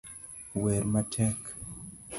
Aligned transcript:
wer 0.63 0.81
matek 0.93 1.39